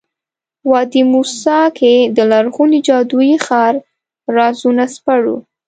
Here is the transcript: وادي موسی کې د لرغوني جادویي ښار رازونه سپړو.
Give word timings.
وادي 0.71 1.01
موسی 1.11 1.59
کې 1.77 1.93
د 2.15 2.17
لرغوني 2.31 2.79
جادویي 2.87 3.37
ښار 3.45 3.73
رازونه 4.35 4.83
سپړو. 4.95 5.35